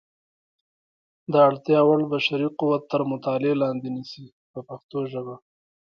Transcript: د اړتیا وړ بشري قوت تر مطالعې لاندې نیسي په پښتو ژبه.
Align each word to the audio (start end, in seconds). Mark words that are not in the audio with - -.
د 1.31 1.33
اړتیا 1.47 1.79
وړ 1.85 1.99
بشري 2.13 2.47
قوت 2.59 2.83
تر 2.91 3.01
مطالعې 3.11 3.53
لاندې 3.61 3.87
نیسي 3.95 4.25
په 4.51 4.59
پښتو 4.69 4.99
ژبه. 5.11 5.35